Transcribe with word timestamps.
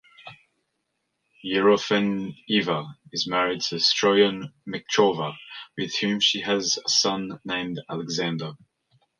Yerofeyeva 1.45 2.95
is 3.11 3.27
married 3.27 3.61
to 3.61 3.75
Stoyan 3.79 4.51
Metchkarov, 4.67 5.35
with 5.77 5.95
whom 5.97 6.19
she 6.19 6.41
has 6.41 6.79
a 6.83 6.89
son 6.89 7.39
named 7.45 7.79
Alexander. 7.87 8.53